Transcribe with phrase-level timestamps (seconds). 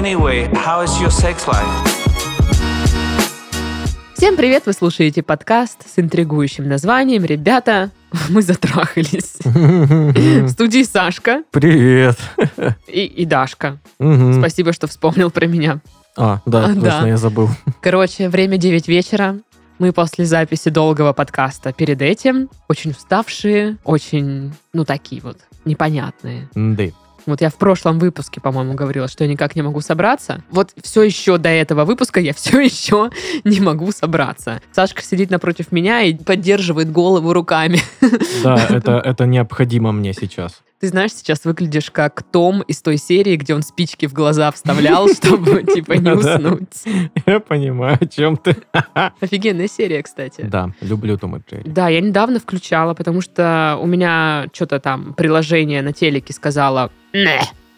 [0.00, 1.66] Anyway, how is your sex life?
[4.14, 4.62] Всем привет!
[4.64, 7.90] Вы слушаете подкаст с интригующим названием «Ребята,
[8.30, 9.34] мы затрахались».
[9.44, 12.16] В студии Сашка Привет.
[12.86, 13.76] и, и Дашка.
[13.98, 15.80] Спасибо, что вспомнил про меня.
[16.16, 17.06] А, да, А, точно, да.
[17.06, 17.50] я забыл.
[17.82, 19.36] Короче, время 9 вечера.
[19.78, 26.48] Мы после записи долгого подкаста перед этим очень уставшие, очень, ну, такие вот непонятные.
[26.54, 26.84] Да.
[27.26, 30.42] Вот я в прошлом выпуске, по-моему, говорила, что я никак не могу собраться.
[30.50, 33.10] Вот все еще до этого выпуска я все еще
[33.44, 34.60] не могу собраться.
[34.72, 37.80] Сашка сидит напротив меня и поддерживает голову руками.
[38.42, 40.62] Да, это, это необходимо мне сейчас.
[40.80, 45.08] Ты знаешь, сейчас выглядишь как Том из той серии, где он спички в глаза вставлял,
[45.12, 46.84] чтобы, типа, не уснуть.
[47.26, 48.56] Я понимаю, о чем ты.
[49.20, 50.40] Офигенная серия, кстати.
[50.40, 51.70] Да, люблю Том и Джерри.
[51.70, 56.90] Да, я недавно включала, потому что у меня что-то там приложение на телеке сказала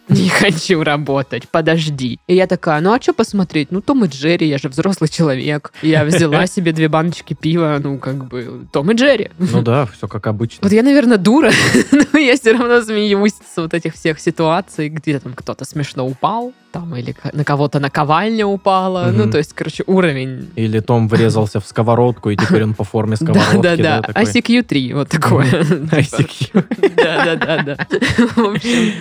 [0.09, 2.19] «Не, хочу работать, подожди».
[2.27, 3.71] И я такая, ну а что посмотреть?
[3.71, 5.73] Ну, Том и Джерри, я же взрослый человек.
[5.83, 9.31] Я взяла себе две баночки пива, ну, как бы, Том и Джерри.
[9.39, 10.59] Ну да, все как обычно.
[10.63, 11.53] Вот я, наверное, дура,
[12.13, 16.53] но я все равно смеюсь с вот этих всех ситуаций, где там кто-то смешно упал,
[16.73, 19.11] там, или на кого-то наковальня упала.
[19.13, 19.31] Ну, Мгм.
[19.33, 23.57] то есть, короче, уровень Или Том врезался в сковородку, и теперь он по форме сковородки.
[23.63, 24.03] Да, да, да.
[24.03, 24.23] такой.
[24.25, 25.45] ICQ-3, вот такое.
[25.53, 26.95] ICQ.
[26.97, 27.87] Да, да, да, да.
[28.37, 28.93] В общем,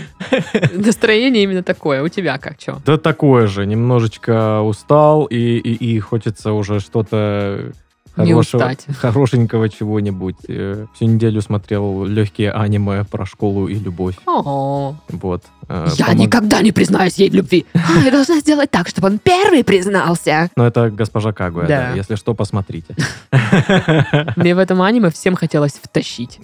[0.74, 2.04] настроение именно такое.
[2.04, 2.82] У тебя как, что?
[2.86, 7.72] Да такое же, немножечко устал, и, хочется уже что-то
[8.16, 10.36] хорошего, хорошенького чего-нибудь.
[10.48, 14.16] Э, Всю неделю смотрел легкие аниме про школу и любовь.
[14.26, 15.44] О, Вот.
[15.70, 17.66] Э, Я помог- никогда не признаюсь ей в любви.
[17.74, 20.50] А, Я должна сделать так, чтобы он первый признался.
[20.56, 21.90] Ну, это госпожа Кагуя, да.
[21.92, 21.96] Да.
[21.96, 22.96] Если что, посмотрите.
[24.36, 26.40] Мне в этом аниме всем хотелось втащить.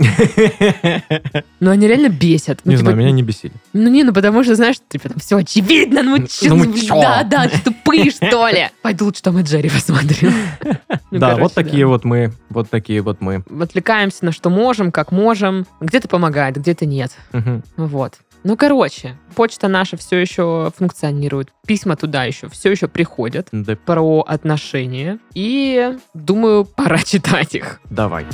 [1.59, 2.59] Но они реально бесят.
[2.63, 3.53] Ну, Не типа, знаю, меня не бесили.
[3.73, 7.01] Ну не, ну потому что, знаешь, типа там все очевидно, ну Ну, чё?
[7.01, 8.69] да, да, тупые, что ли?
[8.81, 10.31] Пойду лучше Том и Джерри посмотрю.
[11.11, 13.43] Да, вот такие вот мы, вот такие вот мы.
[13.61, 15.65] Отвлекаемся на что можем, как можем.
[15.81, 17.11] Где-то помогает, где-то нет.
[17.33, 17.63] Мгм.
[17.77, 18.13] Вот.
[18.43, 21.49] Ну, короче, почта наша все еще функционирует.
[21.65, 25.19] Письма туда еще все еще приходят Да, про отношения.
[25.33, 27.81] И думаю, пора читать их.
[27.89, 28.25] давай.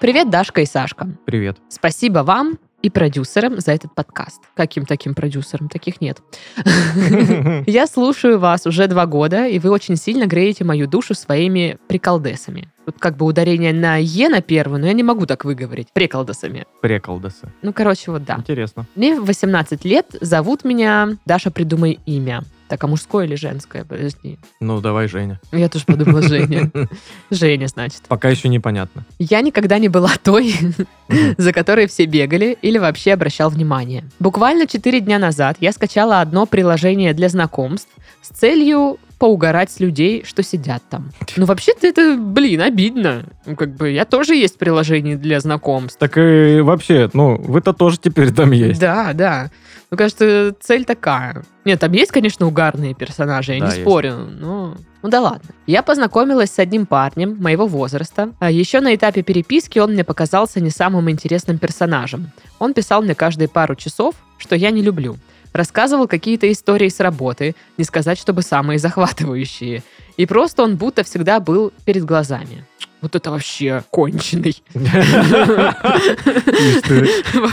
[0.00, 1.08] Привет, Дашка и Сашка.
[1.24, 1.58] Привет.
[1.68, 4.42] Спасибо вам и продюсерам за этот подкаст.
[4.54, 5.68] Каким таким продюсерам?
[5.68, 6.18] Таких нет.
[7.66, 12.68] Я слушаю вас уже два года, и вы очень сильно греете мою душу своими приколдесами.
[12.84, 15.88] Тут как бы ударение на «е» на первую, но я не могу так выговорить.
[15.92, 16.66] Приколдесами.
[16.80, 17.48] Преколдесы.
[17.62, 18.36] Ну, короче, вот да.
[18.36, 18.86] Интересно.
[18.94, 22.44] Мне 18 лет, зовут меня Даша, придумай имя.
[22.68, 23.84] Так, а мужское или женское?
[23.84, 24.38] Подожди.
[24.60, 25.40] Ну, давай, Женя.
[25.52, 26.70] Я тоже подумала Женя.
[27.30, 28.02] Женя, значит.
[28.08, 29.04] Пока еще непонятно.
[29.18, 30.54] Я никогда не была той,
[31.38, 34.04] за которой все бегали или вообще обращал внимание.
[34.18, 37.90] Буквально 4 дня назад я скачала одно приложение для знакомств
[38.22, 41.10] с целью поугарать с людей, что сидят там.
[41.36, 43.24] Ну, вообще-то это, блин, обидно.
[43.46, 45.98] Ну, как бы, я тоже есть приложение для знакомств.
[45.98, 48.80] Так и вообще, ну, вы-то тоже теперь там есть.
[48.80, 49.50] Да, да.
[49.90, 51.44] Ну, кажется, цель такая.
[51.64, 53.82] Нет, там есть, конечно, угарные персонажи, я Да, не есть.
[53.82, 54.76] спорю, но...
[55.02, 55.50] Ну да ладно.
[55.68, 58.32] Я познакомилась с одним парнем моего возраста.
[58.40, 62.32] А еще на этапе переписки он мне показался не самым интересным персонажем.
[62.58, 65.16] Он писал мне каждые пару часов, что я не люблю.
[65.56, 69.82] Рассказывал какие-то истории с работы, не сказать, чтобы самые захватывающие.
[70.18, 72.66] И просто он будто всегда был перед глазами.
[73.00, 74.62] Вот это вообще конченый.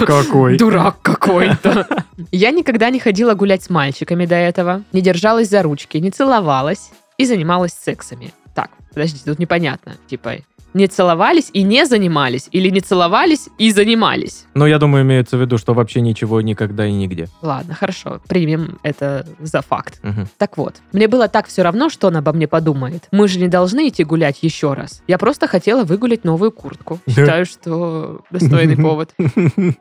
[0.05, 0.57] Какой.
[0.57, 1.87] Дурак какой-то.
[2.29, 6.91] Я никогда не ходила гулять с мальчиками до этого, не держалась за ручки, не целовалась
[7.17, 8.33] и занималась сексами.
[8.53, 9.95] Так, подожди, тут непонятно.
[10.07, 10.39] Типа,
[10.73, 14.45] не целовались и не занимались, или не целовались и занимались.
[14.53, 17.27] Ну, я думаю, имеется в виду, что вообще ничего никогда и нигде.
[17.41, 19.99] Ладно, хорошо, примем это за факт.
[20.03, 20.27] Мгм.
[20.37, 23.07] Так вот, мне было так все равно, что он обо мне подумает.
[23.11, 25.01] Мы же не должны идти гулять еще раз.
[25.07, 26.99] Я просто хотела выгулять новую куртку.
[27.07, 29.11] Считаю, что достойный повод.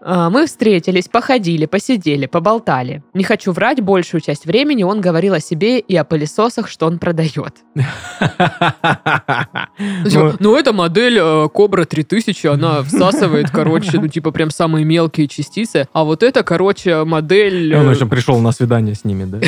[0.00, 3.02] А, Мы встретились, походили, посидели, поболтали.
[3.14, 6.98] Не хочу врать, большую часть времени он говорил о себе и о пылесосах, что он
[6.98, 7.56] продает.
[9.78, 14.84] Ну, типа, Ну, это модель э, Кобра 3000, она всасывает, короче, ну, типа, прям самые
[14.84, 15.86] мелкие частицы.
[15.92, 17.74] А вот это, короче, модель...
[17.74, 19.38] Он э, еще пришел на свидание с ними, да?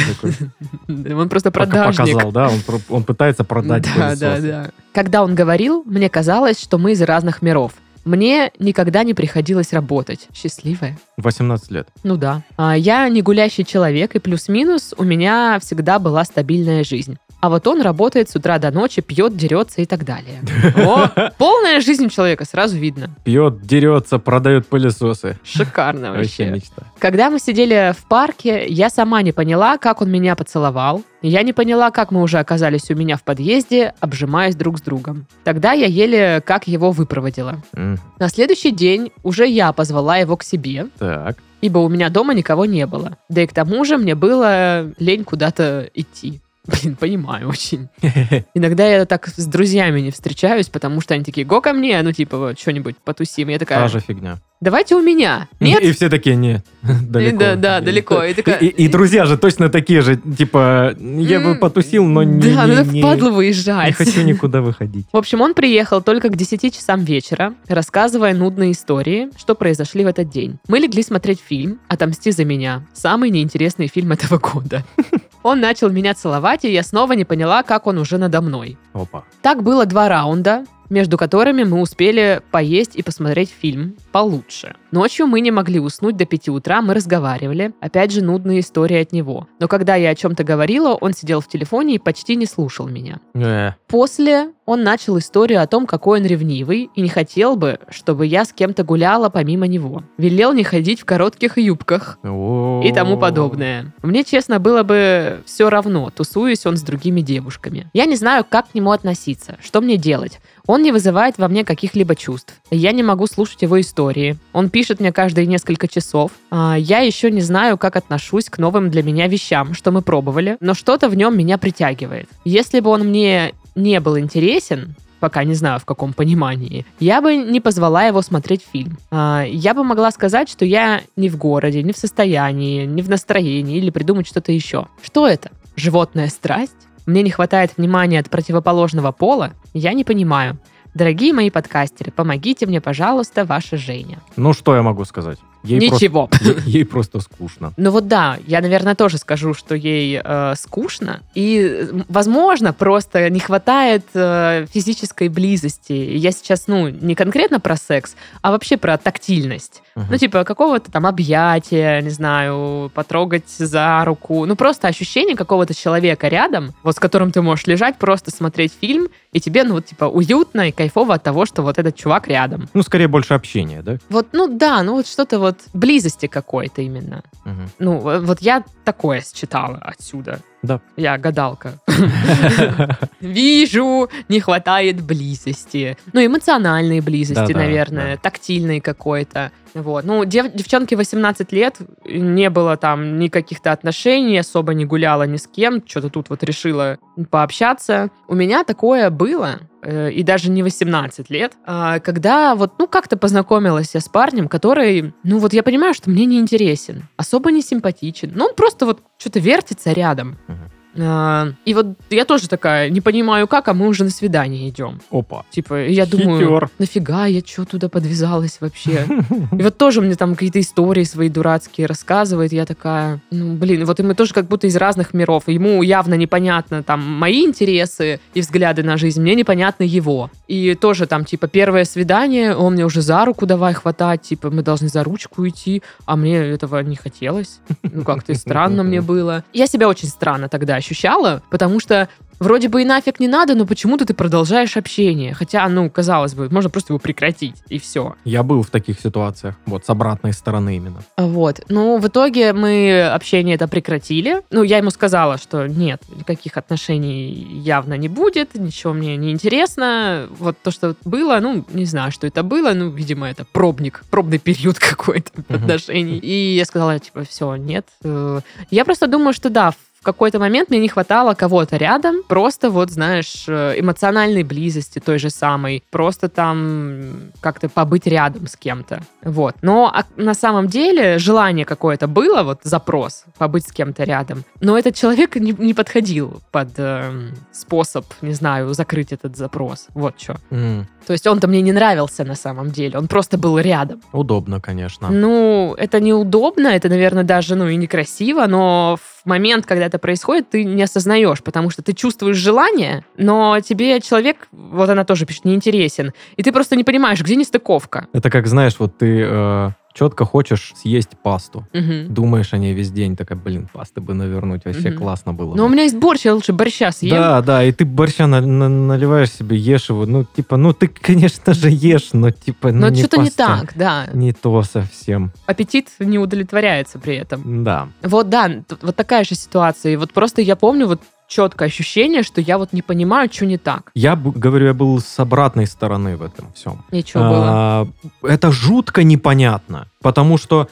[1.16, 2.14] Он просто продажник.
[2.14, 2.50] Показал, да?
[2.88, 4.70] Он, пытается продать Да, да, да.
[4.92, 7.72] Когда он говорил, мне казалось, что мы из разных миров.
[8.04, 10.28] Мне никогда не приходилось работать.
[10.34, 10.98] Счастливая?
[11.16, 11.88] 18 лет.
[12.02, 12.42] Ну да.
[12.56, 17.16] А, Я не гулящий человек, и плюс-минус у меня всегда была стабильная жизнь.
[17.44, 20.40] А вот он работает с утра до ночи, пьет, дерется и так далее.
[20.78, 23.10] О, полная жизнь человека, сразу видно.
[23.22, 25.38] Пьет, дерется, продает пылесосы.
[25.44, 26.46] Шикарно Вообще вообще.
[26.46, 26.82] мечта.
[26.98, 31.02] Когда мы сидели в парке, я сама не поняла, как он меня поцеловал.
[31.20, 35.26] Я не поняла, как мы уже оказались у меня в подъезде, обжимаясь друг с другом.
[35.44, 37.56] Тогда я еле как его выпроводила.
[37.74, 41.36] М, На следующий день уже я позвала его к себе, Так.
[41.60, 43.18] ибо у меня дома никого не было.
[43.28, 46.40] Да и к тому же мне было лень куда-то идти.
[46.66, 47.88] Блин, понимаю очень.
[48.54, 52.12] Иногда я так с друзьями не встречаюсь, потому что они такие, го ко мне, ну
[52.12, 53.48] типа вот что-нибудь потусим.
[53.48, 54.38] Я такая, Та же фигня.
[54.62, 55.48] давайте у меня.
[55.60, 55.82] Нет?
[55.82, 57.38] И все такие, нет, далеко.
[57.38, 58.24] да, да, далеко.
[58.24, 62.40] И такая- И, и друзья же точно такие же, типа, я бы потусил, но не,
[62.40, 63.94] Да, не, надо не- впадло не выезжать.
[63.94, 65.06] хочу никуда выходить.
[65.12, 70.06] В общем, он приехал только к 10 часам вечера, рассказывая нудные истории, что произошли в
[70.06, 70.58] этот день.
[70.68, 72.86] Мы легли смотреть фильм «Отомсти за меня».
[72.94, 74.82] Самый неинтересный фильм этого года.
[75.44, 78.78] Он начал меня целовать, и я снова не поняла, как он уже надо мной.
[78.94, 79.24] Опа.
[79.42, 84.76] Так было два раунда, между которыми мы успели поесть и посмотреть фильм получше.
[84.90, 87.72] Ночью мы не могли уснуть до 5 утра, мы разговаривали.
[87.80, 89.48] Опять же, нудные истории от него.
[89.58, 93.20] Но когда я о чем-то говорила, он сидел в телефоне и почти не слушал меня.
[93.34, 98.26] Э, После он начал историю о том, какой он ревнивый и не хотел бы, чтобы
[98.26, 100.04] я с кем-то гуляла помимо него.
[100.16, 103.92] Велел не ходить в коротких юбках и тому подобное.
[104.02, 107.90] Мне, честно, было бы все равно, тусуюсь он с другими девушками.
[107.92, 110.40] Я не знаю, как к нему относиться, что мне делать.
[110.66, 112.54] Он не вызывает во мне каких-либо чувств.
[112.70, 114.36] Я не могу слушать его истории.
[114.52, 116.32] Он пишет мне каждые несколько часов.
[116.50, 120.56] А, Я еще не знаю, как отношусь к новым для меня вещам, что мы пробовали,
[120.60, 122.28] но что-то в нем меня притягивает.
[122.44, 127.36] Если бы он мне не был интересен, пока не знаю в каком понимании, я бы
[127.36, 128.98] не позвала его смотреть фильм.
[129.10, 133.10] А, Я бы могла сказать, что я не в городе, не в состоянии, не в
[133.10, 134.86] настроении или придумать что-то еще.
[135.02, 135.50] Что это?
[135.76, 136.76] Животная страсть?
[137.06, 139.52] Мне не хватает внимания от противоположного пола?
[139.72, 140.58] Я не понимаю.
[140.94, 144.18] Дорогие мои подкастеры, помогите мне, пожалуйста, ваша Женя.
[144.36, 145.38] Ну, что я могу сказать?
[145.64, 146.26] Ей Ничего.
[146.26, 147.72] Просто, ей, ей просто скучно.
[147.76, 151.22] Ну вот да, я, наверное, тоже скажу, что ей э, скучно.
[151.34, 155.92] И, возможно, просто не хватает э, физической близости.
[155.92, 159.82] Я сейчас, ну, не конкретно про секс, а вообще про тактильность.
[159.94, 160.06] Мгм.
[160.10, 164.44] Ну, типа, какого-то там объятия, не знаю, потрогать за руку.
[164.44, 169.08] Ну, просто ощущение какого-то человека рядом, вот с которым ты можешь лежать, просто смотреть фильм,
[169.32, 172.68] и тебе, ну, вот, типа, уютно и кайфово от того, что вот этот чувак рядом.
[172.74, 173.98] Ну, скорее больше общения, да?
[174.08, 177.22] Вот, ну да, ну вот что-то вот близости какой-то именно.
[177.44, 177.70] Мгм.
[177.78, 180.40] Ну, вот я такое считала отсюда.
[180.64, 180.80] Да.
[180.96, 181.74] Я гадалка.
[183.20, 185.98] Вижу, не хватает близости.
[186.12, 188.20] Ну, эмоциональной близости, наверное, да.
[188.22, 189.52] тактильной какой-то.
[189.74, 190.04] Вот.
[190.04, 195.46] Ну, дев- девчонке 18 лет, не было там никаких-то отношений, особо не гуляла ни с
[195.46, 196.98] кем, что-то тут вот решила
[197.30, 198.10] пообщаться.
[198.28, 203.16] У меня такое было, э, и даже не 18 лет, а, когда вот, ну, как-то
[203.16, 207.60] познакомилась я с парнем, который, ну, вот я понимаю, что мне не интересен, особо не
[207.60, 210.38] симпатичен, но он просто вот что-то вертится рядом.
[210.48, 210.70] Мгм.
[210.98, 215.00] А, И вот я тоже такая, не понимаю как, а мы уже на свидание идем.
[215.10, 215.44] Опа.
[215.50, 216.70] Типа, я думаю, Хитер.
[216.78, 219.06] нафига я что туда подвязалась вообще?
[219.58, 222.52] И вот тоже мне там какие-то истории свои дурацкие рассказывает.
[222.52, 225.44] Я такая, ну, блин, вот и мы тоже как будто из разных миров.
[225.46, 230.30] Ему явно непонятно там мои интересы и взгляды на жизнь, мне непонятно его.
[230.48, 234.62] И тоже там, типа, первое свидание, он мне уже за руку давай хватать, типа, мы
[234.62, 237.60] должны за ручку идти, а мне этого не хотелось.
[237.82, 239.44] Ну, как-то странно мне было.
[239.52, 242.08] Я себя очень странно тогда ощущала, потому что
[242.40, 245.34] Вроде бы и нафиг не надо, но почему-то ты продолжаешь общение.
[245.34, 248.16] Хотя, ну, казалось бы, можно просто его прекратить, и все.
[248.24, 251.02] Я был в таких ситуациях, вот, с обратной стороны именно.
[251.16, 251.60] Вот.
[251.68, 254.42] Ну, в итоге мы общение это прекратили.
[254.50, 257.30] Ну, я ему сказала, что нет, никаких отношений
[257.62, 260.28] явно не будет, ничего мне не интересно.
[260.38, 264.38] Вот то, что было, ну, не знаю, что это было, ну, видимо, это пробник, пробный
[264.38, 266.18] период какой-то отношений.
[266.18, 267.86] И я сказала, типа, все, нет.
[268.02, 272.70] Э, Я просто думаю, что да, в какой-то момент мне не хватало кого-то рядом, просто
[272.70, 279.00] вот, знаешь, э, эмоциональной близости той же самой, просто там как-то побыть рядом с кем-то.
[279.22, 279.56] Вот.
[279.62, 284.44] Но а на самом деле желание какое-то было, вот запрос, побыть с кем-то рядом.
[284.60, 289.86] Но этот человек не, не подходил под эм, способ, не знаю, закрыть этот запрос.
[289.94, 290.36] Вот что.
[290.50, 294.02] М, То есть он-то мне не нравился на самом деле, он просто был рядом.
[294.12, 295.08] Удобно, конечно.
[295.10, 300.50] Ну, это неудобно, это, наверное, даже, ну, и некрасиво, но в момент, когда это происходит,
[300.50, 305.44] ты не осознаешь, потому что ты чувствуешь желание, но тебе человек, вот она тоже пишет,
[305.44, 308.08] не интересен, и ты просто не понимаешь, где нестыковка.
[308.12, 311.66] Это как, знаешь, вот ты э, четко хочешь съесть пасту.
[311.72, 312.12] Мгм.
[312.12, 314.98] Думаешь о ней весь день, такая, блин, пасты бы навернуть, вообще Мгм.
[314.98, 315.54] классно было.
[315.54, 315.68] Но бы».
[315.68, 317.16] у меня есть борщ, я лучше борща съем.
[317.16, 320.88] Да, да, и ты борща на- на- наливаешь себе, ешь его, ну, типа, ну, ты,
[320.88, 324.06] конечно же, ешь, но, типа, ну, Но что-то не так, да.
[324.12, 325.32] Не то совсем.
[325.46, 327.62] Аппетит не удовлетворяется при этом.
[327.64, 327.88] Да.
[328.02, 328.50] Вот да,
[328.82, 329.92] вот такая же ситуация.
[329.92, 333.58] И вот просто я помню вот четкое ощущение, что я вот не понимаю, что не
[333.58, 333.90] так.
[333.94, 336.84] Я говорю, я был с обратной стороны в этом всем.
[336.92, 337.46] Ничего было.
[337.46, 337.86] А,
[338.22, 340.68] Это жутко непонятно, потому что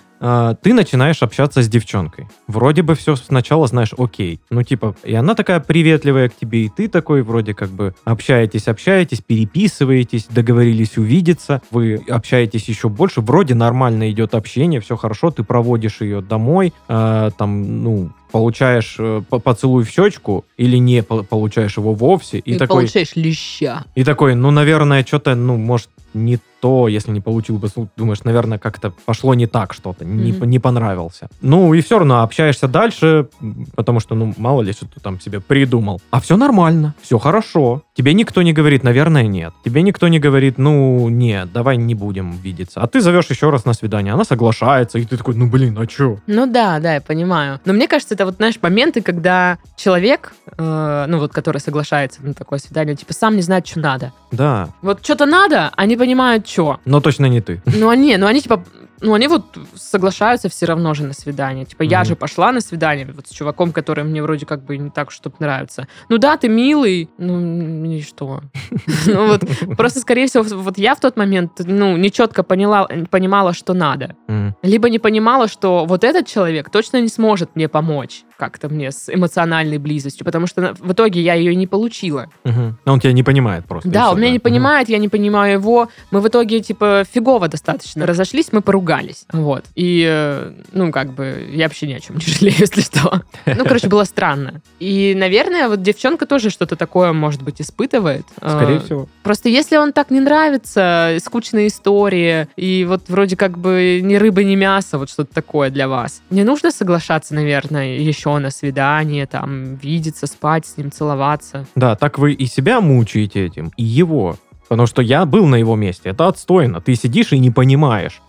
[0.63, 2.29] ты начинаешь общаться с девчонкой.
[2.47, 4.39] Вроде бы все сначала знаешь, окей.
[4.51, 8.69] Ну, типа, и она такая приветливая к тебе, и ты такой вроде как бы общаетесь,
[8.69, 15.43] общаетесь, переписываетесь, договорились увидеться, вы общаетесь еще больше, вроде нормально идет общение, все хорошо, ты
[15.43, 21.23] проводишь ее домой, а, там, ну, получаешь э, по- поцелуй в щечку или не по-
[21.23, 23.85] получаешь его вовсе, и, И такой, получаешь леща.
[23.95, 28.23] и такой, ну, наверное, что-то, ну, может, не то, если не получил бы, ну, думаешь,
[28.23, 30.49] наверное, как-то пошло не так что-то, не, Мгм.
[30.49, 31.29] не понравился.
[31.41, 33.27] Ну, и все равно общаешься дальше,
[33.75, 36.01] потому что, ну, мало ли, что ты там себе придумал.
[36.11, 37.83] А все нормально, все хорошо.
[37.95, 39.53] Тебе никто не говорит, наверное, нет.
[39.65, 42.81] Тебе никто не говорит, ну, нет, давай не будем видеться.
[42.81, 45.89] А ты зовешь еще раз на свидание, она соглашается, и ты такой, ну, блин, а
[45.91, 46.19] что?
[46.29, 47.59] Ну да, да, я понимаю.
[47.65, 52.35] Но мне кажется, это вот, знаешь, моменты, когда человек, э, ну вот, который соглашается на
[52.35, 54.13] такое свидание, типа сам не знает, что надо.
[54.31, 56.79] Да, Вот что-то надо, не понимают, что.
[56.85, 57.61] но точно не ты.
[57.67, 58.63] Ну они, ну они типа,
[59.03, 59.45] ну они вот
[59.75, 61.65] соглашаются все равно же на свидание.
[61.65, 62.07] Типа я Мгм.
[62.07, 65.37] же пошла на свидание вот с чуваком, который мне вроде как бы не так, чтобы
[65.41, 65.87] нравится.
[66.09, 68.41] Ну да, ты милый, ну и что?
[69.07, 69.43] Ну вот
[69.77, 74.17] просто, скорее всего, вот я в тот момент, ну, нечетко поняла, понимала, что надо.
[74.63, 79.09] Либо не понимала, что вот этот человек точно не сможет мне помочь как-то мне с
[79.09, 82.27] эмоциональной близостью, потому что в итоге я ее не получила.
[82.45, 82.77] Мгм.
[82.87, 83.89] Он тебя не понимает просто.
[83.89, 85.89] Да, он меня не понимает, я не понимаю его.
[86.11, 88.92] Мы в итоге, типа, фигово достаточно разошлись, мы поругались.
[89.33, 89.65] Вот.
[89.75, 93.23] И, э, ну, как бы, я вообще ни о чем не жалею, если что.
[93.47, 94.61] Ну, короче, было странно.
[94.81, 98.27] И, наверное, вот девчонка тоже что-то такое, может быть, испытывает.
[98.39, 99.09] Скорее Э, всего.
[99.23, 104.45] Просто если он так не нравится, скучные истории, и вот вроде как бы ни рыба,
[104.45, 109.77] ни мясо, вот что-то такое для вас, не нужно соглашаться, наверное, еще на свидание, там,
[109.77, 111.67] видеться, спать с ним, целоваться.
[111.75, 114.37] Да, так вы и себя мучаете этим, и его.
[114.73, 116.09] Потому что я был на его месте.
[116.11, 116.81] Это отстойно.
[116.81, 118.23] Ты сидишь и не понимаешь.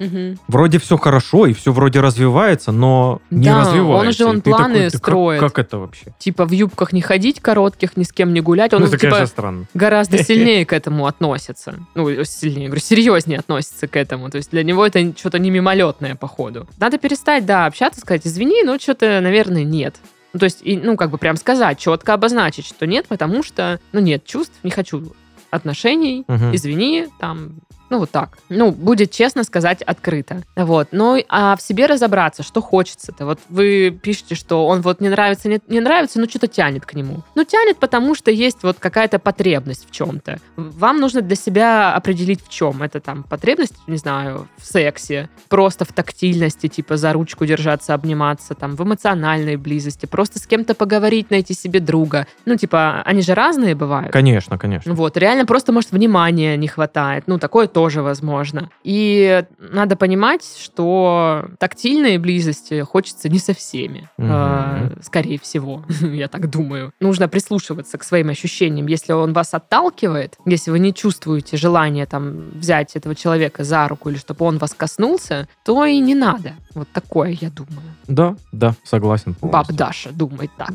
[0.48, 4.08] Вроде все хорошо, и все вроде развивается, но не Да, развивается.
[4.08, 5.40] он же, он планы такой, «Да как- строит».
[5.40, 6.06] Как, это вообще?
[6.20, 8.74] Типа в юбках не ходить коротких, ни с кем не гулять.
[8.74, 9.66] Он, Ну, это, типа, конечно, странно.
[9.74, 11.76] гораздо сильнее к этому относится.
[11.96, 14.30] Ну, сильнее, говорю, серьезнее относится к этому.
[14.30, 16.68] То есть для него это что-то не мимолетное, походу.
[16.80, 19.96] Надо перестать, да, общаться, сказать, извини, но что-то, наверное, нет.
[20.34, 23.80] Ну, то есть, и, ну, как бы прям сказать, четко обозначить, что нет, потому что,
[23.92, 25.14] ну, нет чувств, не хочу
[25.54, 26.56] отношений, Мгм.
[26.56, 27.54] извини, там,
[27.90, 28.40] ну, вот так.
[28.50, 30.42] Ну, будет честно сказать открыто.
[30.56, 30.88] Вот.
[30.92, 33.26] Ну, а в себе разобраться, что хочется-то.
[33.28, 36.96] Вот вы пишете, что он вот не нравится, не, не нравится, но что-то тянет к
[36.96, 37.22] нему.
[37.36, 40.40] Ну, тянет, потому что есть вот какая-то потребность в чем-то.
[40.56, 42.82] Вам нужно для себя определить, в чем.
[42.82, 48.56] Это там потребность, не знаю, в сексе, просто в тактильности, типа за ручку держаться, обниматься,
[48.56, 52.26] там, в эмоциональной близости, просто с кем-то поговорить, найти себе друга.
[52.46, 54.12] Ну, типа, они же разные бывают.
[54.12, 54.96] Конечно, конечно.
[54.96, 57.26] Вот, реально просто, может, внимания не хватает.
[57.28, 58.70] Ну, такое тоже возможно.
[58.84, 64.10] И надо понимать, что тактильные близости хочется не со всеми.
[64.18, 64.32] Мгм.
[64.32, 66.92] э, скорее всего, я так думаю.
[67.00, 68.88] Нужно прислушиваться к своим ощущениям.
[68.88, 74.10] Если он вас отталкивает, если вы не чувствуете желания там взять этого человека за руку
[74.10, 76.54] или чтобы он вас коснулся, то и не надо.
[76.74, 77.96] Вот такое, я думаю.
[78.08, 79.36] Да, да, согласен.
[79.42, 79.76] Баб полностью.
[79.76, 80.72] Даша думает так.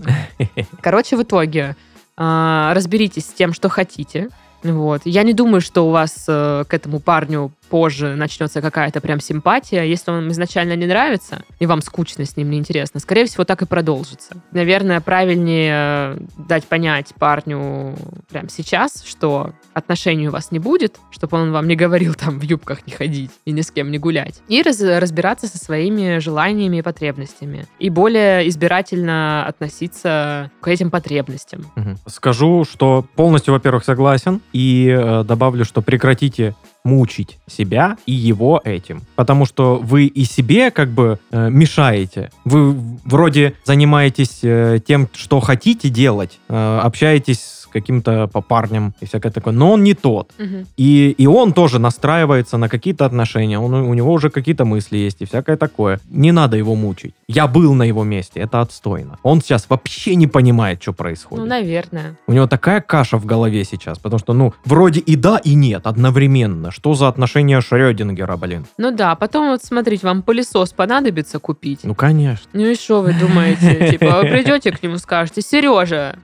[0.81, 1.77] Короче, в итоге
[2.17, 4.29] а, разберитесь с тем, что хотите.
[4.63, 5.03] Вот.
[5.05, 9.83] Я не думаю, что у вас э, к этому парню позже начнется какая-то прям симпатия.
[9.83, 13.63] Если он вам изначально не нравится, и вам скучно с ним, неинтересно, скорее всего, так
[13.63, 14.37] и продолжится.
[14.53, 17.97] Наверное, правильнее э, дать понять парню
[18.31, 22.43] прямо сейчас, что отношений у вас не будет, чтобы он вам не говорил там в
[22.43, 24.41] юбках не ходить и ни с кем не гулять.
[24.49, 27.67] И раз- разбираться со своими желаниями и потребностями.
[27.79, 31.67] И более избирательно относиться к этим потребностям.
[31.77, 31.99] Мгм.
[32.07, 36.55] Скажу, что полностью, во-первых, согласен, и э, добавлю, что прекратите
[36.85, 39.03] мучить себя и его этим.
[39.17, 42.31] Потому что вы и себе как бы э, мешаете.
[42.45, 42.73] Вы
[43.05, 49.53] вроде занимаетесь э, тем, что хотите делать, э, общаетесь каким-то парнем и всякое такое.
[49.53, 50.31] Но он не тот.
[50.39, 50.67] Мгм.
[50.77, 53.59] И, и он тоже настраивается на какие-то отношения.
[53.59, 56.01] Он, у него уже какие-то мысли есть и всякое такое.
[56.11, 57.15] Не надо его мучить.
[57.29, 59.19] Я был на его месте, это отстойно.
[59.23, 61.45] Он сейчас вообще не понимает, что происходит.
[61.45, 62.17] Ну, наверное.
[62.27, 65.87] У него такая каша в голове сейчас, потому что, ну, вроде и да, и нет
[65.87, 66.71] одновременно.
[66.71, 68.67] Что за отношения Шрёдингера, блин?
[68.79, 71.81] Ну да, потом вот смотрите, вам пылесос понадобится купить.
[71.83, 72.49] Ну, конечно.
[72.53, 73.91] Ну и что вы думаете?
[73.91, 76.17] Типа, вы придете к нему, скажете, Сережа,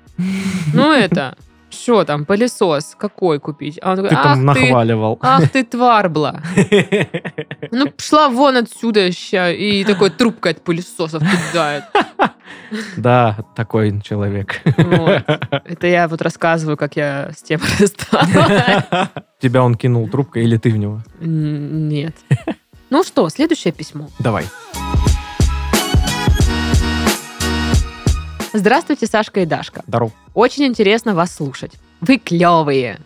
[0.73, 1.37] ну это,
[1.71, 3.79] что там, пылесос, какой купить?
[3.83, 5.19] А он такой, Ты там ах ты, нахваливал.
[5.21, 6.41] ах ты тварбла.
[7.71, 9.51] Ну, пошла вон отсюда ща.
[9.51, 11.85] И такой трубкой от пылесосов кидает.
[12.97, 14.61] Да, такой человек.
[14.77, 15.25] Вот.
[15.65, 19.09] Это я вот рассказываю, как я с тем рассталась.
[19.41, 21.01] Тебя он кинул трубкой или ты в него?
[21.21, 22.15] Нет.
[22.91, 24.09] Ну что, следующее письмо.
[24.21, 24.45] Давай.
[28.57, 29.83] Здравствуйте, Сашка и Дашка.
[29.89, 30.13] Здоров.
[30.33, 31.73] Очень интересно вас слушать.
[32.01, 33.01] Вы клевые.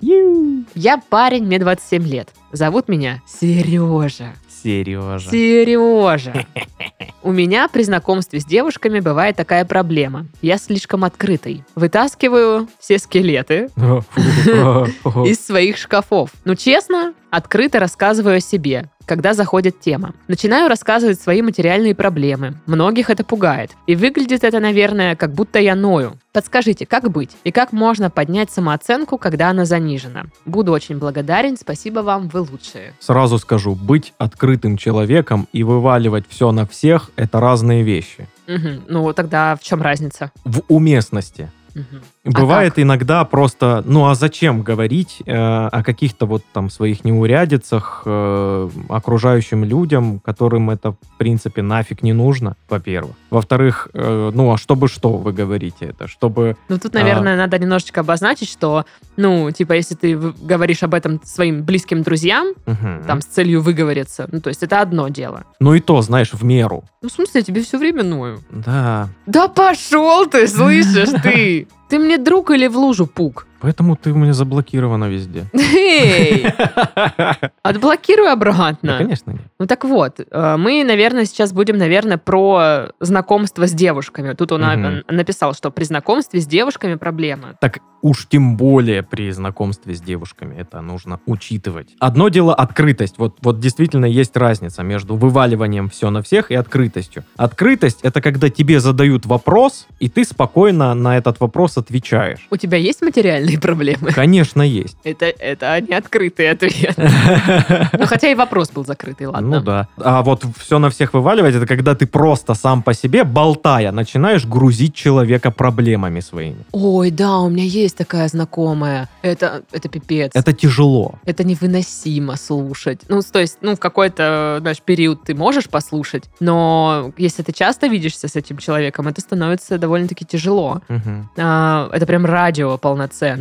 [0.75, 2.29] Я парень, мне 27 лет.
[2.53, 4.35] Зовут меня Сережа.
[4.63, 5.31] Сережа.
[5.31, 6.47] Сережа.
[7.23, 10.27] У меня при знакомстве с девушками бывает такая проблема.
[10.43, 11.65] Я слишком открытый.
[11.75, 16.31] Вытаскиваю все скелеты из своих шкафов.
[16.45, 20.15] Ну, честно, открыто рассказываю о себе, когда заходит тема.
[20.29, 22.55] Начинаю рассказывать свои материальные проблемы.
[22.67, 23.73] Многих это пугает.
[23.87, 26.19] И выглядит это, наверное, как будто я ною.
[26.33, 27.31] Подскажите, как быть?
[27.45, 30.27] И как можно поднять самооценку, когда она занижена?
[30.45, 31.57] Буду очень благодарен.
[31.57, 32.93] Спасибо вам, вы лучшие.
[33.01, 38.29] Сразу скажу, быть открытым человеком и вываливать все на всех– это разные вещи.
[38.47, 38.85] Мгм.
[38.89, 40.33] Ну, тогда в чем разница?
[40.45, 41.51] В уместности.
[41.75, 42.03] Мгм.
[42.33, 42.85] Бывает как?
[42.85, 49.65] иногда просто, ну а зачем говорить э, о каких-то вот там своих неурядицах э, окружающим
[49.65, 53.15] людям, которым это в принципе нафиг не нужно, во-первых.
[53.31, 56.09] Во-вторых, э, ну а чтобы что вы говорите это?
[56.09, 56.57] Чтобы...
[56.69, 58.85] Ну, тут, наверное, надо немножечко обозначить, что,
[59.17, 63.05] ну, типа, если ты говоришь об этом своим близким друзьям, Мгм.
[63.07, 65.45] там, с целью выговориться, ну, то есть это одно дело.
[65.61, 66.85] Ну и то, знаешь, в меру.
[67.03, 68.41] Ну, в смысле, я тебе все время ною.
[68.51, 69.09] Да.
[69.27, 71.69] Да пошел ты, слышишь ты?
[71.89, 73.47] Ты мне друг или в лужу пук?
[73.61, 75.45] Поэтому ты у меня заблокирована везде.
[75.53, 76.47] Эй,
[77.63, 78.99] отблокируй Да, обратно.
[78.99, 79.43] конечно, нет.
[79.59, 84.35] Ну так вот, э, мы, наверное, сейчас будем, наверное, про знакомство с девушками.
[84.35, 87.55] Тут он на- написал, что при знакомстве с девушками проблема.
[87.61, 91.89] Так уж тем более при знакомстве с девушками это нужно учитывать.
[91.99, 93.19] Одно дело открытость.
[93.19, 97.25] Вот, вот действительно есть разница между вываливанием все на всех и открытостью.
[97.37, 102.47] Открытость это когда тебе задают вопрос, и ты спокойно на этот вопрос отвечаешь.
[102.51, 103.03] У тебя есть
[103.49, 104.13] материальные проблемы?
[104.13, 104.97] Конечно, есть.
[105.05, 106.97] Это, это не открытый ответ.
[106.97, 109.59] Ну, хотя и вопрос был закрытый, ладно.
[109.59, 109.89] Ну да.
[109.97, 114.47] А вот все на всех вываливать, это когда ты просто сам по себе, болтая, начинаешь
[114.47, 116.65] грузить человека проблемами своими.
[116.73, 119.09] Ой, да, у меня есть такая знакомая.
[119.23, 120.33] Это, это пипец.
[120.35, 121.15] Это тяжело.
[121.25, 123.01] Это невыносимо слушать.
[123.09, 127.87] Ну, то есть, ну, в какой-то, знаешь, период ты можешь послушать, но если ты часто
[127.87, 130.83] видишься с этим человеком, это становится довольно-таки тяжело.
[130.89, 131.31] Мгм.
[131.37, 133.38] А, это прям радио полноценное.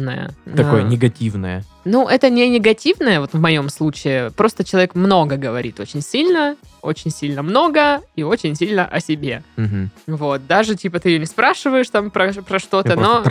[0.56, 1.64] Такое А, негативное.
[1.86, 4.32] Ну, это не негативное, вот в моем случае.
[4.32, 9.44] Просто человек много говорит очень сильно, очень сильно много и очень сильно о себе.
[9.56, 9.90] Мгм.
[10.08, 13.24] Вот, даже типа ты ее не спрашиваешь там про, про что-то, но...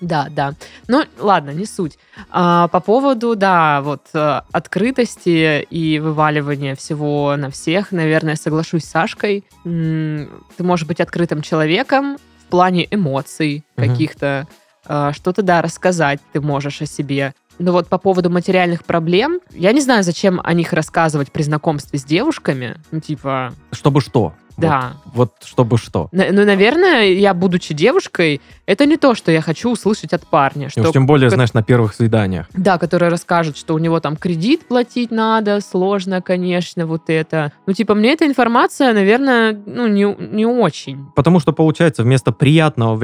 [0.00, 0.54] Да, да.
[0.88, 1.98] Ну, ладно, не суть.
[2.30, 8.90] А, по поводу, да, вот э, открытости и вываливания всего на всех, наверное, соглашусь с
[8.90, 9.44] Сашкой.
[9.64, 12.16] Ты можешь быть открытым человеком
[12.46, 14.46] в плане эмоций каких-то,
[14.84, 17.34] что-то, да, рассказать ты можешь о себе.
[17.58, 21.98] Но вот по поводу материальных проблем, я не знаю, зачем о них рассказывать при знакомстве
[21.98, 22.76] с девушками.
[22.90, 24.34] Ну, типа, Чтобы что?
[24.56, 26.08] Да, Вот, вот чтобы что.
[26.12, 30.66] на- Ну, наверное, я, будучи девушкой, это не то, что я хочу услышать от парня.
[30.66, 32.46] И Что, уж тем более, как- знаешь, на первых свиданиях.
[32.54, 37.52] Да, который расскажет, что у него там кредит платить надо, сложно, конечно, вот это.
[37.66, 41.06] Ну, типа, мне эта информация, наверное, ну, не, не очень.
[41.14, 42.94] Потому что, получается, вместо приятного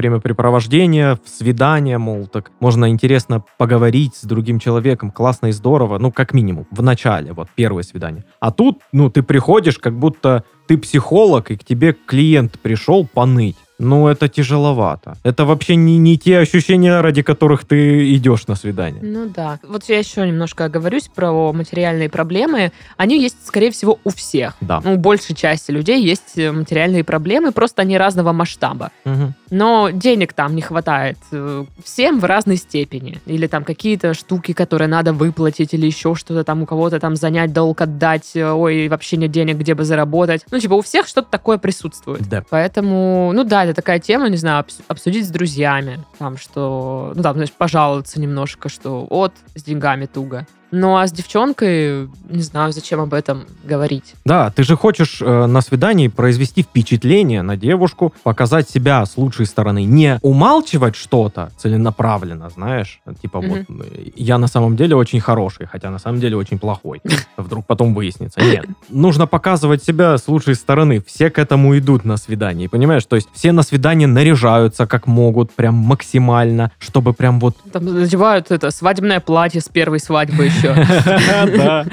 [0.41, 6.11] времяпрепровождения, в свидание, мол, так можно интересно поговорить с другим человеком, классно и здорово, ну,
[6.11, 8.23] как минимум, в начале, вот, первое свидание.
[8.39, 13.57] А тут, ну, ты приходишь, как будто ты психолог, и к тебе клиент пришел поныть.
[13.77, 15.17] Ну, это тяжеловато.
[15.23, 19.01] Это вообще не, не те ощущения, ради которых ты идешь на свидание.
[19.03, 19.59] Ну да.
[19.67, 22.71] Вот я еще немножко оговорюсь про материальные проблемы.
[22.95, 24.53] Они есть, скорее всего, у всех.
[24.61, 24.81] Да.
[24.85, 28.91] Ну, у большей части людей есть э, материальные проблемы, просто они разного масштаба.
[29.03, 29.33] Мгм.
[29.51, 31.17] Но денег там не хватает.
[31.31, 33.21] Э, Всем в разной степени.
[33.25, 37.53] Или там какие-то штуки, которые надо выплатить, или еще что-то там у кого-то там занять,
[37.53, 40.45] долг отдать, э, ой, вообще нет денег, где бы заработать.
[40.49, 42.27] Ну, типа, у всех что-то такое присутствует.
[42.29, 42.43] Да.
[42.49, 45.99] Поэтому, ну да, это такая тема, не знаю, обс- обсудить с друзьями.
[46.17, 50.47] Там, что, ну там, знаешь, пожаловаться немножко, что вот, с деньгами туго.
[50.71, 54.15] Ну, а с девчонкой, не знаю, зачем об этом говорить.
[54.25, 59.45] Да, ты же хочешь э, на свидании произвести впечатление на девушку, показать себя с лучшей
[59.45, 65.65] стороны, не умалчивать что-то целенаправленно, знаешь, типа вот э, я на самом деле очень хороший,
[65.65, 67.01] хотя на самом деле очень плохой.
[67.37, 68.39] Вдруг потом выяснится.
[68.41, 71.03] Нет, нужно показывать себя с лучшей стороны.
[71.05, 73.05] Все к этому идут на свидании, понимаешь?
[73.05, 78.51] То есть все на свидание наряжаются как могут, прям максимально, чтобы прям вот Там надевают
[78.51, 80.60] это свадебное платье с первой свадьбы еще.
[81.57, 81.85] Да.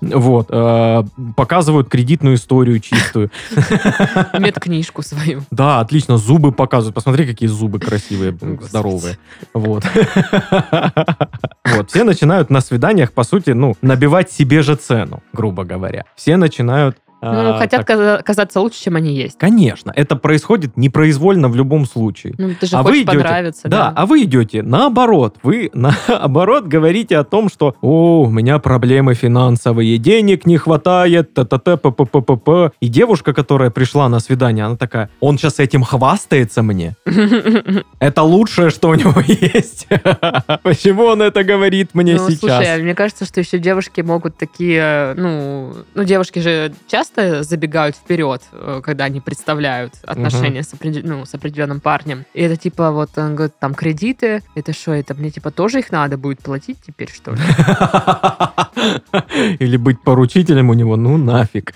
[0.00, 0.46] Вот.
[0.50, 1.02] э,
[1.36, 3.30] Показывают кредитную историю чистую.
[4.38, 5.42] Медкнижку свою.
[5.50, 6.18] Да, отлично.
[6.18, 6.94] Зубы показывают.
[6.94, 9.18] Посмотри, какие зубы красивые, здоровые.
[9.54, 9.84] Вот.
[11.64, 11.90] Вот.
[11.90, 16.04] Все начинают на свиданиях, по сути, ну, набивать себе же цену, грубо говоря.
[16.16, 16.96] Все начинают...
[17.20, 19.38] Ну, а, хотят так- каза- казаться лучше, чем они есть.
[19.38, 22.34] Конечно, это происходит непроизвольно в любом случае.
[22.38, 23.92] Ну, ты же А вы хочешь идете- понравиться, Да, да.
[23.96, 25.36] а вы идете наоборот.
[25.42, 31.76] Вы наоборот говорите о том, что «О, у меня проблемы финансовые, денег не хватает, т-т-т,
[31.76, 32.70] п-п-п-п-п».
[32.80, 36.94] И девушка, которая пришла на свидание, она такая «Он сейчас этим хвастается мне?
[38.00, 39.88] Это лучшее, что у него есть.
[40.62, 45.14] Почему он это говорит мне Ну, сейчас?» слушай, мне кажется, что еще девушки могут такие,
[45.16, 51.24] ну, ну, девушки же часто забегают вперед, э, когда они представляют отношения с, опреде- ну,
[51.24, 52.24] с определенным парнем.
[52.34, 55.90] И это типа вот, он говорит, там, кредиты, это что, это мне типа тоже их
[55.90, 57.40] надо будет платить теперь, что ли?
[59.58, 61.74] Или быть поручителем у него, ну нафиг.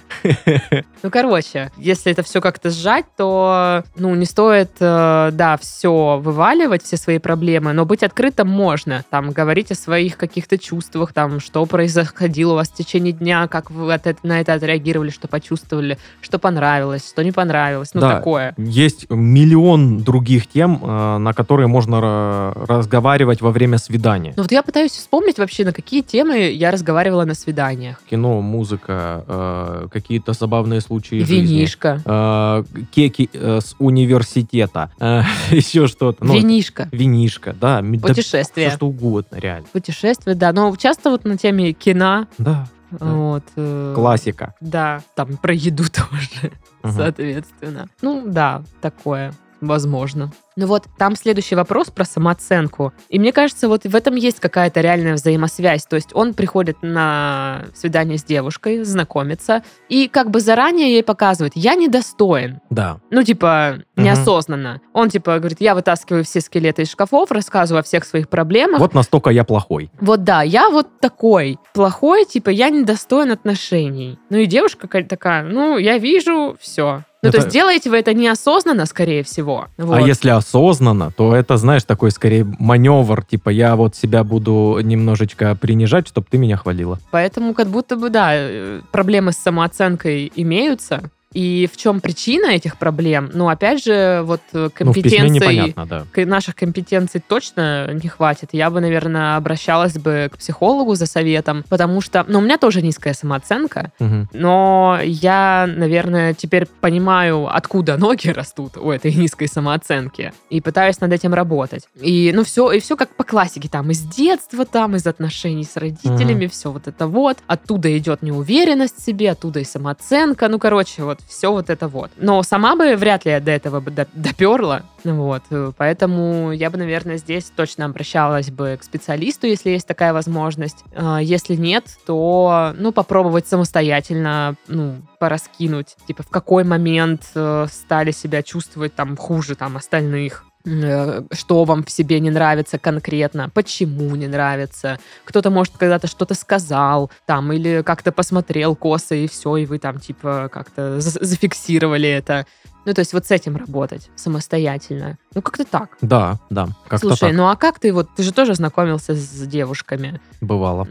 [1.02, 6.84] Ну, короче, если это все как-то сжать, то, ну, не стоит, э, да, все вываливать,
[6.84, 9.04] все свои проблемы, но быть открытым можно.
[9.10, 13.70] Там, говорить о своих каких-то чувствах, там, что происходило у вас в течение дня, как
[13.70, 18.16] вы от на это отреагировали, что почувствовали, что понравилось, что не понравилось, ну, Да.
[18.16, 18.54] такое.
[18.58, 24.34] Есть миллион других тем, э, на которые можно ра- разговаривать во время свидания.
[24.36, 28.00] Ну, вот я пытаюсь вспомнить вообще, на какие темы я разговаривала на свиданиях.
[28.10, 31.54] Кино, музыка, э, какие-то забавные случаи жизни.
[31.54, 32.00] Винишка.
[32.04, 36.24] э, кеки э, с университета, э, еще что-то.
[36.24, 36.88] Ну, Винишка.
[36.90, 37.78] Винишка, да.
[37.78, 39.66] м- да всё что угодно, реально.
[39.72, 40.52] Путешествия, да.
[40.52, 42.66] Но часто вот на теме кино, Да,
[43.00, 43.42] вот.
[43.56, 44.54] э, классика.
[44.60, 46.52] Да, там про еду тоже,
[46.82, 46.92] Мгм.
[46.92, 47.88] соответственно.
[48.00, 50.32] Ну, да, такое, возможно.
[50.56, 52.92] Ну вот, там следующий вопрос про самооценку.
[53.08, 55.86] И мне кажется, вот в этом есть какая-то реальная взаимосвязь.
[55.86, 61.52] То есть он приходит на свидание с девушкой, знакомится, и как бы заранее ей показывает,
[61.54, 62.60] я недостоин.
[62.70, 63.00] Да.
[63.10, 64.80] Ну, типа, неосознанно.
[64.92, 68.80] Он, типа, говорит, я вытаскиваю все скелеты из шкафов, рассказываю о всех своих проблемах.
[68.80, 69.90] Вот настолько я плохой.
[70.00, 74.18] Вот да, я вот такой плохой, типа, я недостоин отношений.
[74.30, 77.04] Ну и девушка такая, ну, я вижу, все.
[77.24, 79.68] Ну, то Это- есть делаете вы это неосознанно, скорее всего.
[79.78, 79.96] Вот.
[79.96, 85.54] А если осознанно, то это, знаешь, такой скорее маневр, типа я вот себя буду немножечко
[85.54, 86.98] принижать, чтобы ты меня хвалила.
[87.10, 91.10] Поэтому как будто бы, да, э, проблемы с самооценкой имеются.
[91.32, 93.30] И в чем причина этих проблем?
[93.32, 95.74] Ну, опять же, вот э, Ну, компетенции...
[95.76, 96.04] да.
[96.26, 98.50] наших компетенций точно не хватит.
[98.52, 102.82] Я бы, наверное, обращалась бы к психологу за советом, потому что, ну, у меня тоже
[102.82, 104.28] низкая самооценка, Мгм.
[104.32, 111.12] но я, наверное, теперь понимаю, откуда ноги растут у этой низкой самооценки, и пытаюсь над
[111.12, 111.88] этим работать.
[112.00, 115.76] И, ну, все, и все как по классике, там, из детства, там, из отношений с
[115.76, 117.38] родителями, все вот это вот.
[117.46, 122.10] Оттуда идет неуверенность в себе, оттуда и самооценка, ну, короче, вот все вот это вот.
[122.16, 126.78] Но сама бы вряд ли до этого бы до- доперла, вот, э, поэтому я бы,
[126.78, 130.84] наверное, здесь точно обращалась бы к специалисту, если есть такая возможность.
[130.94, 138.10] А, Если нет, то, ну, попробовать самостоятельно, ну, пораскинуть, типа, в какой момент э, стали
[138.10, 144.28] себя чувствовать там хуже там остальных, что вам в себе не нравится конкретно, почему не
[144.28, 144.98] нравится.
[145.24, 149.98] Кто-то, может, когда-то что-то сказал, там, или как-то посмотрел косо, и все, и вы там,
[149.98, 152.46] типа, как-то за- зафиксировали это.
[152.84, 155.16] Ну, то есть вот с этим работать самостоятельно.
[155.36, 155.96] Ну, как-то так.
[156.00, 159.46] Да, да, как-то Слушай, так ну а как ты вот, ты же тоже знакомился с
[159.46, 160.20] девушками.
[160.40, 160.88] бывало.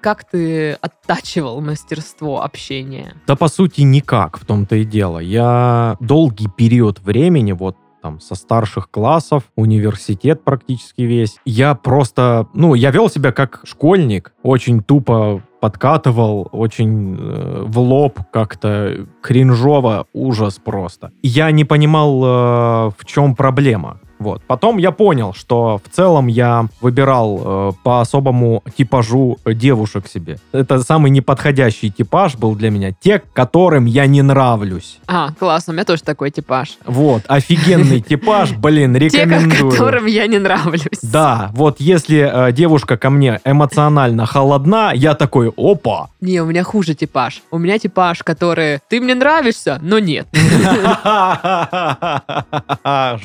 [0.00, 3.14] Как ты оттачивал мастерство общения?
[3.26, 5.18] Да, по сути, никак в том-то и дело.
[5.18, 12.74] Я долгий период времени, вот там со старших классов, университет практически весь, я просто, ну,
[12.74, 20.58] я вел себя как школьник, очень тупо подкатывал очень э, в лоб как-то кринжово, ужас
[20.58, 21.12] просто.
[21.22, 24.00] Я не понимал, э, в чем проблема.
[24.20, 24.42] Вот.
[24.46, 30.38] Потом я понял, что в целом я выбирал э, по особому типажу девушек себе.
[30.52, 32.92] Это самый неподходящий типаж был для меня.
[33.00, 34.98] Те, которым я не нравлюсь.
[35.08, 36.76] А, классно, у меня тоже такой типаж.
[36.84, 39.70] Вот, офигенный типаж, блин, Те, ко- рекомендую.
[39.72, 41.00] которым я не нравлюсь.
[41.02, 46.10] Да, вот если э, девушка ко мне эмоционально холодна, я такой, опа.
[46.20, 47.42] Не, у меня хуже типаж.
[47.50, 50.28] У меня типаж, который ты мне нравишься, но нет.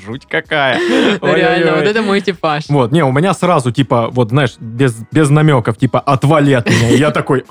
[0.06, 0.80] Жуть какая.
[1.22, 2.66] Реально, вот это мой типаж.
[2.70, 6.90] Вот, не, у меня сразу, типа, вот, знаешь, без, без намеков, типа, отвали от меня.
[6.90, 7.44] И я такой,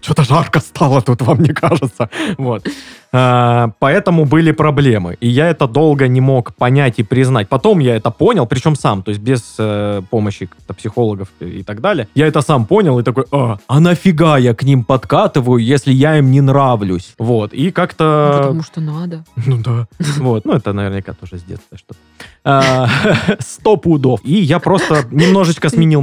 [0.00, 2.08] что-то жарко стало тут, вам не кажется?
[2.38, 2.66] Вот.
[3.12, 5.16] А, Поэтому были проблемы.
[5.20, 7.48] И я это долго не мог понять и признать.
[7.48, 12.08] Потом я это понял, причем сам, то есть без э, помощи психологов и так далее.
[12.14, 16.18] Я это сам понял и такой, а, а нафига я к ним подкатываю, если я
[16.18, 17.14] им не нравлюсь?
[17.18, 18.38] Вот, и Ну, как-то...
[18.42, 19.24] Потому что надо.
[19.46, 19.86] Ну да.
[20.18, 21.98] Вот, ну это наверняка тоже с детства что-то.
[22.44, 22.88] А,
[23.40, 24.20] Сто пудов.
[24.24, 26.02] И я просто немножечко сменил...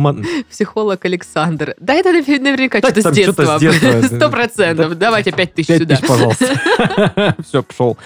[0.50, 1.76] Pсихолог Александр.
[1.80, 3.60] Да, это навер- наверняка что-то с детства.
[4.04, 4.90] Сто процентов.
[4.90, 4.96] Да.
[4.96, 5.98] Давайте пять тысяч сюда.
[6.08, 6.46] пожалуйста.
[7.46, 7.98] Все, пошел.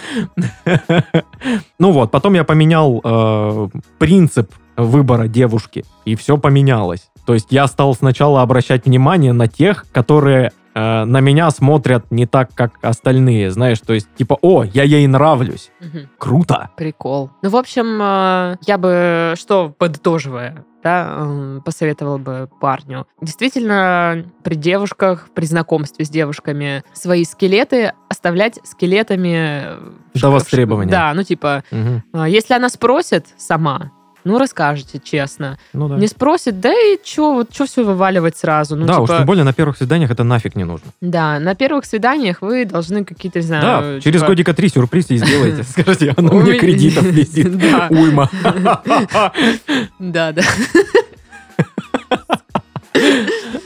[1.79, 3.67] Ну вот, потом я поменял э,
[3.99, 7.09] принцип выбора девушки, и все поменялось.
[7.25, 12.25] То есть я стал сначала обращать внимание на тех, которые э, на меня смотрят не
[12.25, 16.09] так, как остальные, знаешь, то есть типа, о, я ей нравлюсь, Мгм.
[16.17, 16.69] круто.
[16.75, 17.29] Прикол.
[17.43, 23.07] Ну, в общем, э, я бы, что подытоживая, да, посоветовала бы парню.
[23.21, 29.77] Действительно, при девушках, при знакомстве с девушками свои скелеты оставлять скелетами...
[30.13, 30.91] в До востребования.
[30.91, 33.91] Да, ну, типа, э, если она спросит сама,
[34.23, 35.57] ну, расскажете честно.
[35.73, 35.97] Ну да.
[35.97, 38.75] Не спросит, да и чё, вот чё все вываливать сразу?
[38.75, 40.87] Ну, да, уж типа, тем более на первых свиданиях это нафиг не нужно.
[41.01, 44.01] да, на первых свиданиях вы должны какие-то, не Да, знаю...
[44.01, 45.63] через типа, годика три сюрприз и сделайте.
[45.69, 47.57] Скажите, на мне кредитов висит.
[47.57, 47.87] Да.
[47.89, 48.29] Уйма.
[49.99, 50.41] Да, да.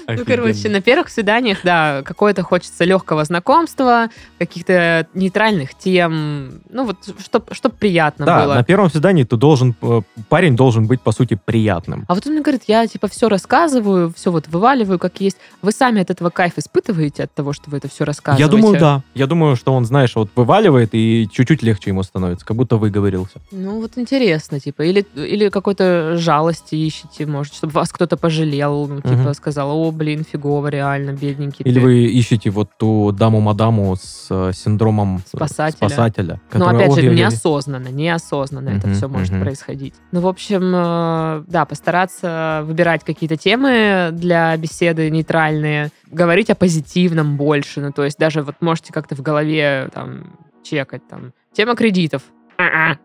[0.08, 4.08] Ну, короче, на первых свиданиях, да, какое-то хочется легкого знакомства,
[4.40, 8.54] каких-то нейтральных тем, ну вот, чтоб, чтоб приятно Да, было.
[8.56, 12.06] на первом свидании ты должен, э, парень должен быть, по сути, приятным.
[12.08, 15.38] А вот он мне говорит, я типа все рассказываю, все вот вываливаю, как есть.
[15.62, 18.50] Вы сами от этого кайф испытываете, от того, что вы это все Я рассказываете?
[18.56, 19.02] думаю, да.
[19.14, 23.40] Я думаю, что он, знаешь, вот вываливает и чуть-чуть легче ему становится, как будто выговорился.
[23.52, 28.98] Ну вот интересно, типа, или, или какой-то жалости ищете, может, чтобы вас кто-то пожалел, ну,
[29.02, 29.34] типа, Мгм.
[29.34, 31.80] сказал, о, блин, фигово, реально, бедненький Или ты».
[31.80, 35.90] вы ищете вот ту даму-мадаму с э, синдромом Спасателя.
[35.90, 39.96] спасателя Но которая, опять же, неосознанно, неосознанно это все может происходить.
[40.12, 47.38] Ну, в общем, э, да, постараться выбирать какие-то темы для беседы нейтральные, говорить о позитивном
[47.38, 47.82] больше.
[47.82, 52.24] Ну, то есть даже вот можете как-то в голове там чекать там тема кредитов.
[52.58, 52.98] А-а.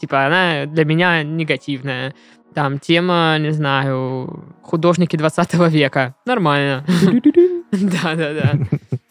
[0.00, 2.14] Типа она для меня негативная.
[2.54, 6.14] Там тема, не знаю, художники 20 века.
[6.26, 6.84] Нормально.
[7.72, 8.52] Да-да-да.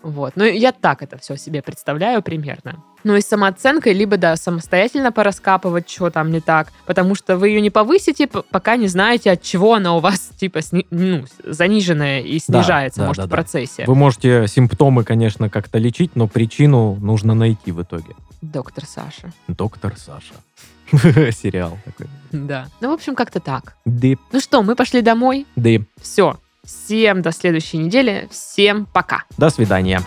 [0.03, 0.33] Вот.
[0.35, 2.83] Ну, я так это все себе представляю примерно.
[3.03, 7.49] Ну и с самооценкой, либо, да, самостоятельно пораскапывать, что там не так, потому что вы
[7.49, 12.21] ее не повысите, пока не знаете, от чего она у вас, типа, сни- ну, заниженная
[12.21, 13.35] и снижается, да, может, да, в да.
[13.35, 13.83] процессе.
[13.87, 18.15] Вы можете симптомы, конечно, как-то лечить, но причину нужно найти в итоге.
[18.41, 19.31] Доктор Саша.
[19.47, 20.33] Доктор Саша.
[21.31, 22.07] Сериал такой.
[22.31, 22.67] Да.
[22.81, 23.75] Ну, в общем, как-то так.
[23.85, 25.45] Дип, Ну что, мы пошли домой.
[25.55, 25.89] дип.
[26.01, 26.39] Все.
[26.63, 28.27] Всем до следующей недели.
[28.31, 29.23] Всем пока.
[29.37, 30.01] До свидания.